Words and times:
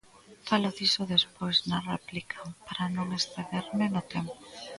Falo 0.47 0.69
diso 0.77 1.03
despois, 1.15 1.57
na 1.69 1.79
réplica, 1.91 2.39
para 2.65 2.85
non 2.95 3.07
excederme 3.17 3.85
no 3.93 4.01
tempo. 4.13 4.35